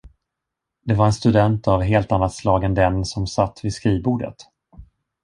Det 0.83 0.93
var 0.93 1.05
en 1.05 1.13
student 1.13 1.67
av 1.67 1.81
helt 1.81 2.11
annat 2.11 2.33
slag 2.33 2.63
än 2.63 2.73
den, 2.73 3.05
som 3.05 3.27
satt 3.27 3.65
vid 3.65 3.73
skrivbordet. 3.73 4.35